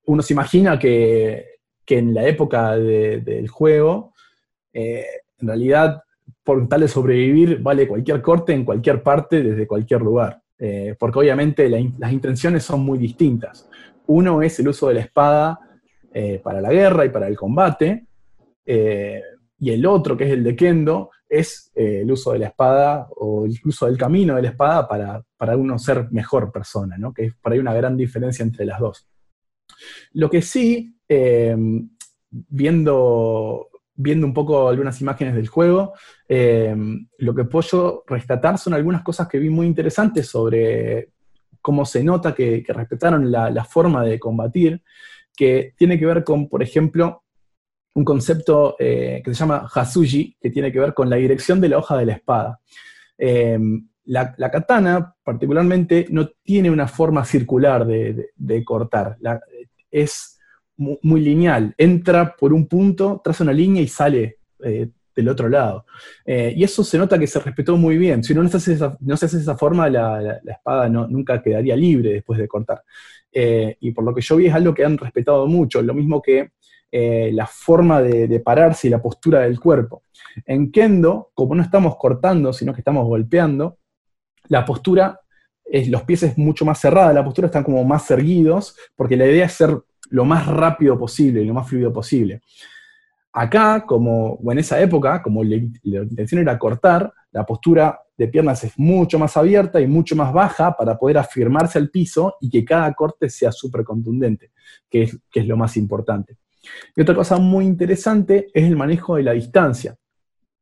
[0.06, 1.44] Uno se imagina que,
[1.84, 4.12] que en la época de- del juego,
[4.72, 5.04] eh,
[5.38, 6.02] en realidad,
[6.42, 10.42] por tal de sobrevivir, vale cualquier corte en cualquier parte, desde cualquier lugar.
[10.58, 13.68] Eh, porque obviamente las intenciones son muy distintas.
[14.06, 15.60] Uno es el uso de la espada
[16.12, 18.06] eh, para la guerra y para el combate,
[18.66, 19.22] eh,
[19.58, 23.08] y el otro, que es el de Kendo, es eh, el uso de la espada
[23.16, 27.12] o el del camino de la espada para, para uno ser mejor persona, ¿no?
[27.12, 29.06] que es por ahí una gran diferencia entre las dos.
[30.12, 31.56] Lo que sí, eh,
[32.30, 35.92] viendo, viendo un poco algunas imágenes del juego,
[36.28, 36.74] eh,
[37.18, 41.10] lo que puedo rescatar son algunas cosas que vi muy interesantes sobre
[41.60, 44.82] cómo se nota que, respetaron la forma de combatir,
[45.36, 47.24] que tiene que ver con, por ejemplo,
[47.98, 51.68] un concepto eh, que se llama Hasuji, que tiene que ver con la dirección de
[51.68, 52.60] la hoja de la espada.
[53.18, 53.58] Eh,
[54.04, 59.16] la, la katana, particularmente, no tiene una forma circular de, de- cortar.
[59.90, 60.38] Es
[60.76, 61.74] mu- muy, lineal.
[61.76, 65.84] Entra por un punto, traza una línea y sale eh, del otro lado.
[66.24, 68.22] Eh, y eso se nota que se respetó muy bien.
[68.22, 71.42] Si no se hace esa, no se hace esa forma, la, la- espada no- nunca
[71.42, 72.82] quedaría libre después de cortar.
[73.80, 76.50] Y por lo que yo vi es algo que han respetado mucho, lo mismo que
[76.90, 80.04] eh, la forma de, pararse y la postura del cuerpo.
[80.46, 83.78] En Kendo, como no estamos cortando, sino que estamos golpeando,
[84.48, 85.20] la postura,
[85.64, 89.26] es, los pies es mucho más cerrada, la postura están como más erguidos, porque la
[89.26, 92.40] idea es ser lo más rápido posible y lo más fluido posible.
[93.34, 98.78] Acá, como en esa época, como la intención era cortar, la postura de piernas es
[98.78, 102.94] mucho más abierta y mucho más baja para poder afirmarse al piso y que cada
[102.94, 104.52] corte sea súper contundente,
[104.88, 106.38] que es lo más importante.
[106.94, 109.96] Y otra cosa muy interesante es el manejo de la distancia.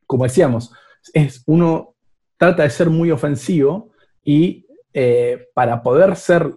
[0.07, 0.73] Como decíamos,
[1.12, 1.95] es, uno
[2.37, 3.92] trata de ser muy ofensivo
[4.23, 6.53] y eh, para poder ser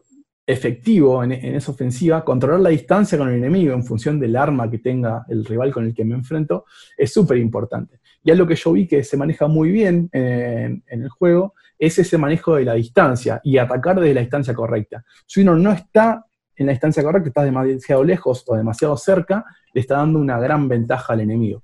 [0.46, 4.80] efectivo en, esa ofensiva, controlar la distancia con el enemigo en función del arma que
[4.80, 6.66] tenga el rival con el que me enfrento
[6.98, 8.00] es súper importante.
[8.24, 12.00] Y algo que yo vi que se maneja muy bien en, en el juego es
[12.00, 15.06] ese manejo de la distancia y atacar desde la distancia correcta.
[15.28, 16.26] Si uno no está
[16.60, 20.68] en la distancia correcta, está demasiado lejos o demasiado cerca, le está dando una gran
[20.68, 21.64] ventaja al enemigo.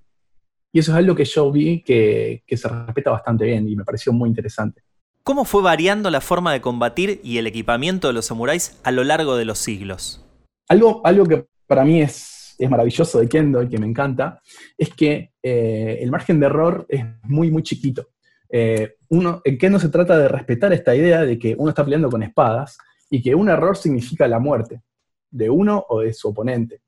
[0.72, 3.84] Y eso es algo que yo vi que, que se respeta bastante bien y me
[3.84, 4.82] pareció muy interesante.
[5.24, 9.04] ¿Cómo fue variando la forma de combatir y el equipamiento de los samuráis a lo
[9.04, 10.24] largo de los siglos?
[10.68, 14.42] Algo, algo que para mí es, es maravilloso de Kendo y que me encanta
[14.78, 18.10] es que eh, el margen de error es muy, muy chiquito.
[18.50, 22.10] Eh, uno, en Kendo se trata de respetar esta idea de que uno está peleando
[22.10, 22.78] con espadas
[23.16, 24.82] y que un error significa la muerte
[25.32, 26.82] de uno o de su oponente.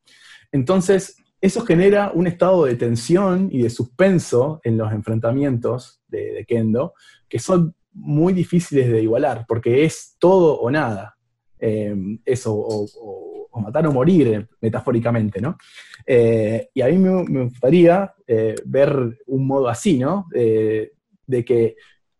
[0.51, 6.95] Entonces, eso genera un estado de tensión y de suspenso en los enfrentamientos de, Kendo
[7.29, 11.15] que son muy difíciles de igualar, porque es todo o nada.
[11.59, 15.57] Eh, eso, o, matar o morir, metafóricamente, ¿no?
[16.05, 20.27] Eh, y a mí me, me gustaría eh, ver un modo así, ¿no?
[20.35, 20.91] Eh,
[21.25, 21.75] de que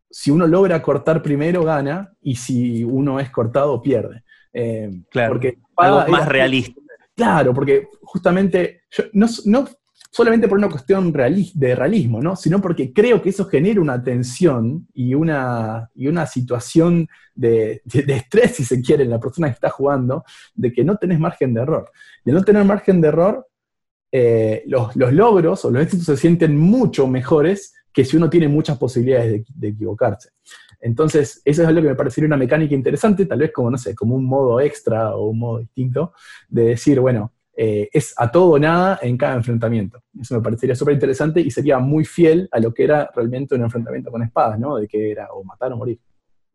[0.10, 4.24] si uno logra cortar primero, gana, y si uno es cortado, pierde.
[4.54, 5.34] Eh, claro.
[5.34, 6.80] Porque Algo más realista.
[7.16, 9.68] Claro, porque justamente, yo, no, no,
[10.12, 12.36] solamente por una cuestión reali de realismo, ¿no?
[12.36, 18.04] sino porque creo que eso genera una tensión y una, y una situación de, de,
[18.04, 21.20] de, estrés, si se quiere, en la persona que está jugando, de que no tenés
[21.20, 21.92] margen de error.
[22.24, 23.48] De no tener margen de error,
[24.12, 28.48] eh, los, los, logros o los éxitos se sienten mucho mejores que si uno tiene
[28.48, 30.30] muchas posibilidades de, de equivocarse.
[30.80, 33.96] Entonces, eso es algo que me parecería una mecánica interesante, tal vez como, no sé,
[33.96, 36.14] como un modo extra o un modo distinto,
[36.48, 40.04] de decir, bueno, eh, es a todo o nada en cada enfrentamiento.
[40.22, 43.64] Eso me parecería súper interesante y sería muy fiel a lo que era realmente un
[43.64, 44.78] enfrentamiento con espadas, ¿no?
[44.78, 46.00] De que era o matar o morir.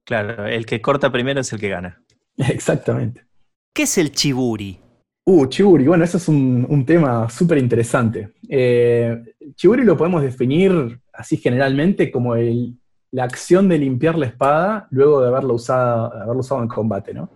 [0.04, 2.00] Claro, el que corta primero es el que gana.
[2.36, 3.26] Exactamente.
[3.74, 4.78] ¿Qué es el chiburi?
[5.24, 8.34] Uh, chiburi, bueno, eso es un, un tema súper interesante.
[8.48, 9.20] Eh,
[9.56, 15.28] chiburi lo podemos definir así generalmente como la acción de limpiar la espada luego de
[15.28, 17.30] haberla usado, usado en combate, ¿no?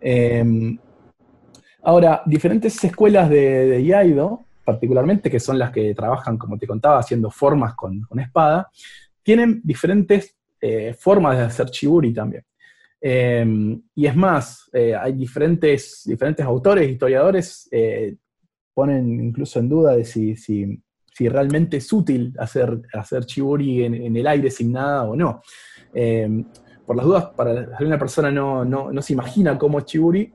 [0.00, 0.44] Eh,
[1.82, 7.00] ahora, diferentes escuelas de, de, Iaido, particularmente, que son las que trabajan, como te contaba,
[7.00, 8.70] haciendo formas con, espada,
[9.22, 12.44] tienen diferentes eh, formas de hacer chiburi también.
[13.00, 18.16] Eh, y es más, eh, hay diferentes, diferentes autores, historiadores, eh,
[18.74, 20.80] ponen incluso en duda de si, si,
[21.18, 25.42] si realmente es útil hacer, hacer chiburi en, el aire sin nada o no.
[25.92, 26.44] Eh,
[26.86, 30.32] por las dudas, para si una persona no, no, se imagina cómo es chiburi,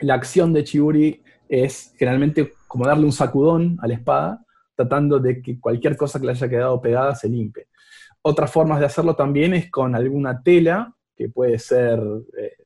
[0.00, 4.44] la acción de chiburi es generalmente como darle un sacudón a la espada,
[4.74, 7.68] tratando de que cualquier cosa que le haya quedado pegada se limpie.
[8.20, 12.00] Otras formas de hacerlo también es con alguna tela, que puede ser
[12.36, 12.56] eh,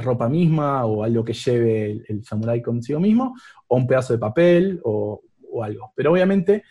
[0.00, 3.34] ropa misma o algo que lleve el, el samurái consigo mismo,
[3.66, 5.20] o un pedazo de papel o,
[5.62, 5.92] algo.
[5.94, 6.64] Pero obviamente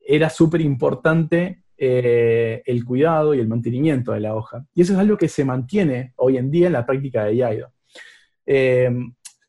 [0.00, 4.64] era súper importante eh, el cuidado y el mantenimiento de la hoja.
[4.74, 7.72] Y eso es algo que se mantiene hoy en día en la práctica de Yaido.
[8.46, 8.90] Eh,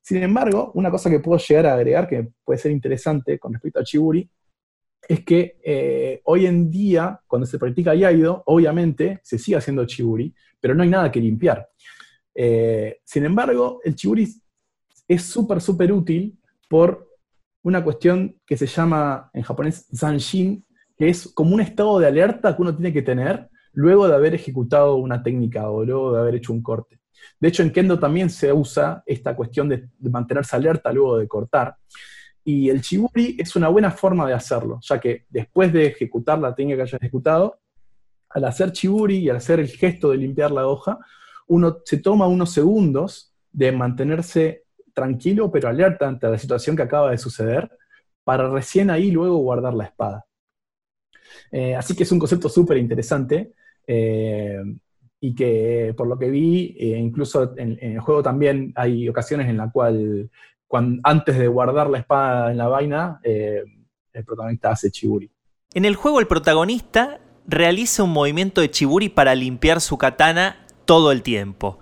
[0.02, 3.80] sin embargo, una cosa que puedo llegar a agregar que puede ser interesante con respecto
[3.80, 4.30] a Chiburi
[5.08, 10.34] es que eh, hoy en día, cuando se practica Yaido, obviamente se sigue haciendo Chiburi,
[10.60, 11.68] pero no hay nada que limpiar.
[12.36, 14.28] Eh, sin embargo, el chiburi
[15.08, 16.38] es súper, súper útil
[16.70, 17.12] por
[17.64, 20.66] una cuestión que se llama en japonés zanshin,
[20.97, 24.36] que es como un estado de alerta que uno tiene que tener luego de haber
[24.36, 26.99] ejecutado una técnica o luego de haber hecho un corte.
[27.39, 31.76] De hecho, en Kendo también se usa esta cuestión de, mantenerse alerta luego de cortar.
[32.43, 36.53] Y el chiburi es una buena forma de hacerlo, ya que después de ejecutar la
[36.53, 37.59] técnica que haya ejecutado,
[38.30, 40.99] al hacer chiburi y al hacer el gesto de limpiar la hoja,
[41.47, 44.62] uno se toma unos segundos de mantenerse
[44.94, 47.70] tranquilo pero alerta ante la situación que acaba de suceder,
[48.24, 50.26] para recién ahí luego guardar la espada.
[51.52, 53.54] Eh, así que es un concepto súper interesante
[53.86, 54.60] eh,
[55.20, 59.58] y que por lo que vi, eh, incluso en, el juego también hay ocasiones en
[59.58, 60.28] las cuales
[61.04, 65.30] antes de guardar la espada en la vaina, el protagonista hace chiburi.
[65.76, 71.12] En el juego el protagonista realiza un movimiento de chiburi para limpiar su katana todo
[71.12, 71.78] el tiempo.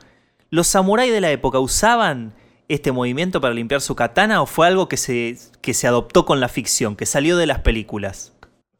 [0.49, 2.33] ¿Los samuráis de la época usaban
[2.73, 6.39] este movimiento para limpiar su katana o fue algo que se, que se adoptó con
[6.39, 8.33] la ficción, que salió de las películas?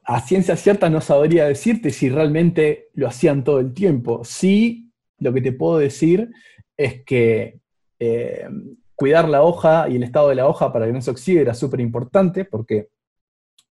[0.04, 4.24] A ciencia cierta no sabría decirte si realmente lo hacían todo el tiempo.
[4.24, 6.32] Sí, lo que te puedo decir
[6.78, 7.60] es que
[8.00, 8.48] eh,
[8.96, 11.54] cuidar la hoja y el estado de la hoja para que no se oxide era
[11.54, 12.90] súper importante porque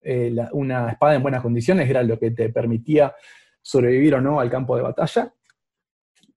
[0.01, 3.15] eh, una espada en buenas condiciones era lo que te permitía
[3.61, 5.35] sobrevivir o no al campo de batalla.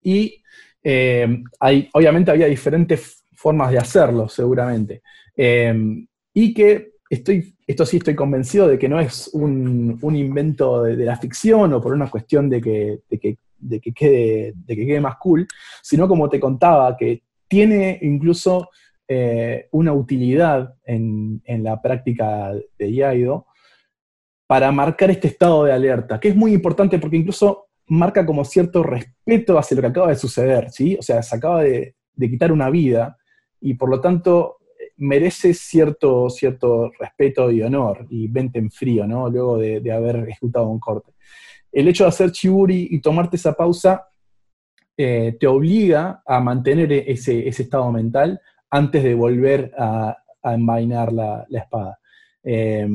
[0.02, 0.44] Y
[0.84, 1.44] eh,
[1.94, 5.02] obviamente había diferentes formas de hacerlo, seguramente.
[5.36, 5.74] Eh,
[6.34, 11.16] y que estoy, esto sí estoy convencido de que no es un, invento de, la
[11.18, 13.20] ficción o por una cuestión de que, de
[13.80, 15.48] que, quede, de que quede más cool,
[15.82, 18.70] sino como te contaba, que tiene incluso
[19.08, 23.46] eh, una utilidad en, en, la práctica de Yaido
[24.48, 28.84] para marcar este estado de alerta, que es muy importante porque incluso marca como cierto
[28.84, 30.96] respeto hacia lo que acaba de suceder, ¿sí?
[31.00, 33.18] O sea, se acaba de, quitar una vida
[33.62, 34.58] y por lo tanto
[34.98, 39.30] merece cierto, cierto respeto y honor y vente en frío, ¿no?
[39.30, 41.14] Luego de, haber ejecutado un corte.
[41.72, 44.08] El hecho de hacer chiburi y tomarte esa pausa
[44.96, 52.00] eh, te obliga a mantener ese, estado mental antes de volver a, envainar la, espada.
[52.44, 52.88] Eh,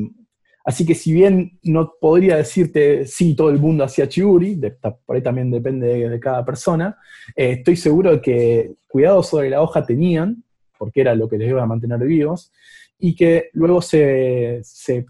[0.65, 4.59] Así que si bien no podría decirte si todo el mundo hacía chiburi,
[5.05, 6.97] por ahí también depende de, cada persona,
[7.35, 10.43] eh, estoy seguro que cuidado sobre la hoja tenían,
[10.83, 12.51] porque era lo que les iba a mantener vivos,
[12.99, 14.61] y que luego se,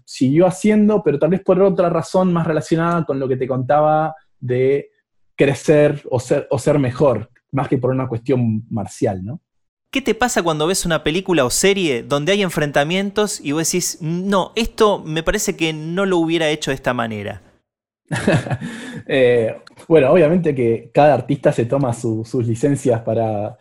[0.04, 4.14] siguió haciendo, pero tal vez por otra razón más relacionada con lo que te contaba
[4.38, 4.90] de
[5.36, 9.40] crecer o ser, o ser mejor, más que por una cuestión marcial, ¿no?
[9.90, 13.98] ¿Qué te pasa cuando ves una película o serie donde hay enfrentamientos y vos decís,
[14.00, 17.42] no, esto me parece que no lo hubiera hecho de esta manera?
[19.06, 19.54] Eh,
[19.86, 23.58] bueno, obviamente que cada artista se toma sus licencias para,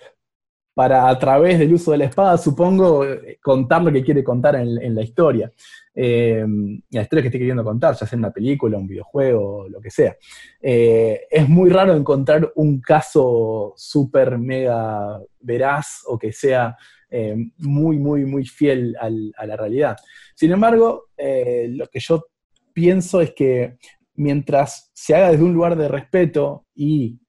[0.74, 3.06] para, a través del uso de la espada, supongo,
[3.42, 5.52] contar lo que quiere contar en, la historia.
[5.94, 6.44] Eh,
[6.90, 9.92] la historia que esté queriendo contar, ya sea en una película, un videojuego, lo que
[9.92, 10.18] sea.
[10.60, 16.76] Eh, es muy raro encontrar un caso súper mega veraz o que sea
[17.10, 19.96] eh, muy, muy, muy fiel a la realidad.
[20.34, 22.26] Sin embargo, lo que yo
[22.74, 23.78] pienso es que
[24.16, 27.20] mientras se haga desde un lugar de respeto y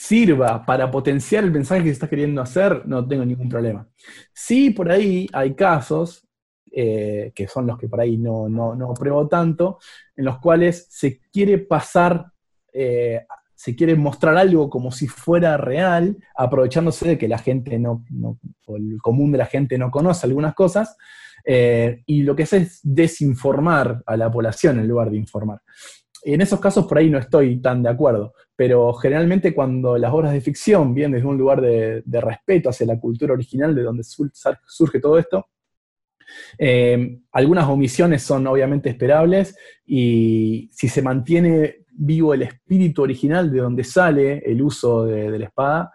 [0.00, 3.86] sirva para potenciar el mensaje que se está queriendo hacer, no tengo ningún problema.
[4.32, 6.26] Sí, por ahí hay casos,
[6.72, 9.78] eh, que son los que por ahí no, no, pruebo tanto,
[10.16, 12.32] en los cuales se quiere pasar,
[12.72, 18.02] eh, se quiere mostrar algo como si fuera real, aprovechándose de que la gente no,
[18.66, 20.96] o el común de la gente no conoce algunas cosas,
[21.44, 25.60] eh, y lo que hace es desinformar a la población en lugar de informar.
[26.22, 30.32] En esos casos por ahí no estoy tan de acuerdo, pero generalmente cuando las obras
[30.32, 35.00] de ficción vienen desde un lugar de, respeto hacia la cultura original de donde surge
[35.00, 35.46] todo esto,
[36.58, 39.56] eh, algunas omisiones son obviamente esperables
[39.86, 45.44] y si se mantiene vivo el espíritu original de donde sale el uso de, la
[45.44, 45.92] espada,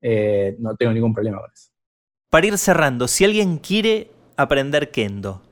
[0.00, 1.70] eh, no tengo ningún problema con eso.
[2.30, 5.42] Para ir cerrando, si alguien quiere aprender kendo,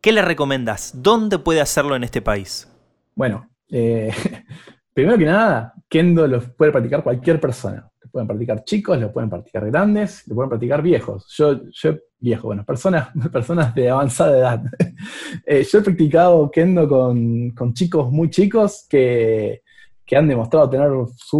[0.00, 0.92] ¿qué le recomendas?
[0.94, 2.68] ¿Dónde puede hacerlo en este país?
[3.14, 4.12] Bueno, eh,
[4.94, 7.90] primero que nada, kendo lo puede practicar cualquier persona.
[8.02, 11.26] Lo pueden practicar chicos, lo pueden practicar grandes, lo pueden practicar viejos.
[11.36, 14.62] Yo, yo viejo, bueno, personas, personas de avanzada edad.
[15.46, 19.62] Eh, yo he practicado kendo con, chicos muy chicos que,
[20.14, 20.90] han demostrado tener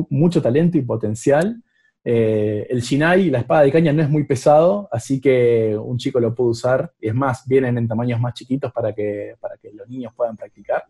[0.08, 1.60] mucho talento y potencial.
[2.04, 6.20] Eh, el Shinai, la espada de caña, no es muy pesado, así que un chico
[6.20, 6.92] lo puede usar.
[7.00, 10.84] Es más, vienen en tamaños más chiquitos para que, para que los niños puedan practicar.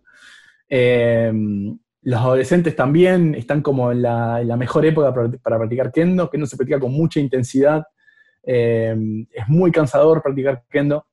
[0.71, 1.33] Eh,
[2.03, 6.31] los adolescentes también están como en la, mejor época para, practicar kendo.
[6.31, 7.85] Kendo se practica con mucha intensidad.
[8.43, 8.97] Eh,
[9.31, 11.05] es muy cansador practicar kendo.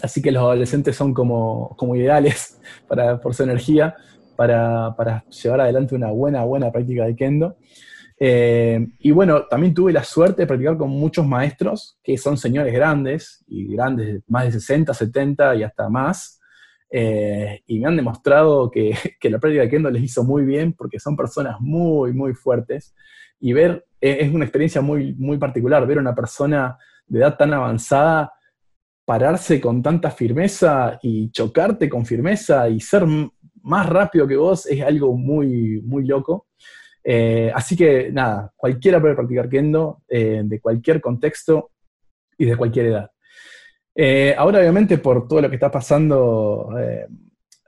[0.00, 3.96] Así que los adolescentes son como, como ideales para, por su energía
[4.38, 7.56] para, llevar adelante una buena, buena práctica de kendo.
[8.20, 12.72] Eh, y bueno, también tuve la suerte de practicar con muchos maestros que son señores
[12.72, 16.37] grandes, y grandes, más de 60, 70 y hasta más,
[16.90, 20.98] eh, y me han demostrado que, la práctica de Kendo les hizo muy bien porque
[20.98, 22.94] son personas muy, muy fuertes.
[23.40, 26.76] Y ver, eh, es una experiencia muy, muy particular, ver a una persona
[27.06, 28.32] de edad tan avanzada
[29.04, 33.06] pararse con tanta firmeza y chocarte con firmeza y ser
[33.62, 36.48] más rápido que vos es algo muy, muy loco.
[37.02, 41.70] Eh, así que nada, cualquiera puede practicar kendo de cualquier contexto
[42.36, 43.10] y de cualquier edad.
[44.00, 47.04] Eh, ahora, obviamente, por todo lo que está pasando eh,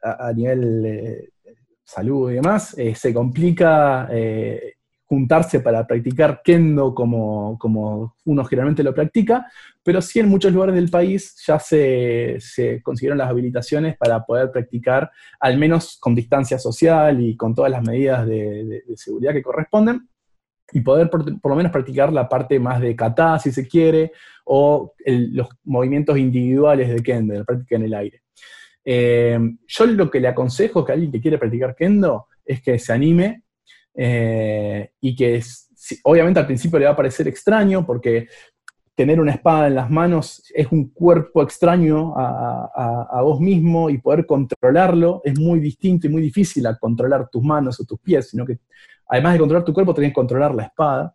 [0.01, 1.29] a, nivel eh,
[1.83, 4.09] salud y demás, se complica
[5.07, 9.45] juntarse para practicar kendo como, como, uno generalmente lo practica,
[9.83, 12.39] pero sí en muchos lugares del país ya se,
[12.85, 15.11] consiguieron las habilitaciones para poder practicar,
[15.41, 20.09] al menos con distancia social y con todas las medidas de seguridad que corresponden,
[20.73, 24.13] y poder por, lo menos practicar la parte más de kata, si se quiere,
[24.53, 28.23] o los movimientos individuales de kendo, la práctica en el aire.
[28.85, 29.39] Eh,
[29.69, 33.45] yo lo que le aconsejo que alguien que quiere practicar kendo es que se anime
[33.95, 35.41] eh, y que
[36.03, 38.27] obviamente al principio le va a parecer extraño porque
[38.97, 43.99] tener una espada en las manos es un cuerpo extraño a, a, vos mismo y
[43.99, 48.31] poder controlarlo es muy distinto y muy difícil a controlar tus manos o tus pies,
[48.31, 48.59] sino que
[49.07, 51.15] además de controlar tu cuerpo, tenés que controlar la espada.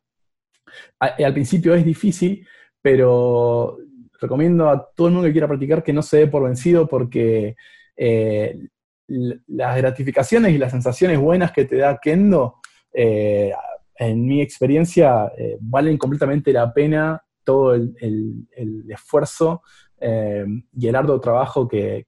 [0.99, 2.45] Al principio es difícil,
[2.86, 3.79] pero
[4.21, 7.55] recomiendo a todo el mundo que quiera practicar que no se dé por vencido porque
[7.97, 8.59] eh,
[9.07, 12.57] las gratificaciones y las sensaciones buenas que te da Kendo,
[12.93, 13.51] eh,
[13.95, 18.47] en mi experiencia, eh, valen completamente la pena todo el,
[18.88, 19.63] esfuerzo
[19.99, 22.05] y el arduo trabajo que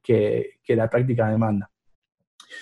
[0.68, 1.72] la práctica demanda.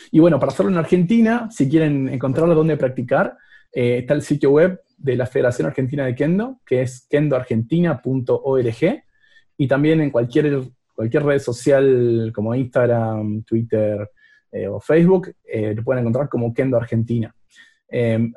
[0.10, 3.36] Y bueno, para hacerlo en Argentina, si quieren encontrarlo donde practicar,
[3.76, 9.04] eh, está el sitio web de la Federación Argentina de Kendo, que es kendoargentina.org,
[9.58, 10.62] y también en cualquier,
[10.96, 14.10] cualquier red social como Instagram, Twitter
[14.54, 17.36] eh, o Facebook, eh, lo pueden encontrar como Kendo Argentina.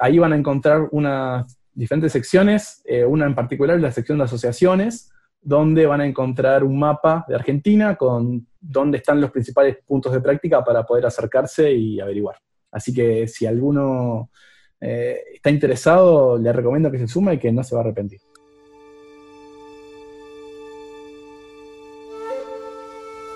[0.00, 5.12] ahí van a encontrar unas diferentes secciones, una en particular es la sección de asociaciones,
[5.40, 10.20] donde van a encontrar un mapa de Argentina con dónde están los principales puntos de
[10.20, 12.36] práctica para poder acercarse y averiguar.
[12.72, 14.30] Así que si alguno
[14.80, 18.20] eh, está interesado, le recomiendo que se sume y que no se va a arrepentir.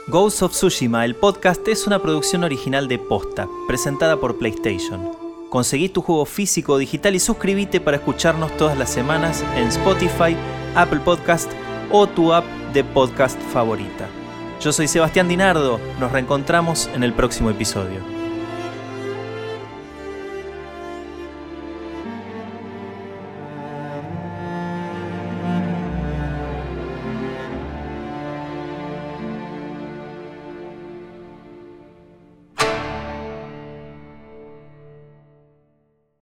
[0.08, 5.12] Ghost of Tsushima, el podcast, es una producción original de Posta, presentada por PlayStation.
[5.48, 10.36] Conseguí tu juego físico o digital y suscríbete para escucharnos todas las semanas en Spotify,
[10.74, 11.50] Apple Podcast
[11.90, 14.08] o tu app de podcast favorita.
[14.60, 18.21] Yo soy Sebastián Dinardo, nos reencontramos en el próximo episodio.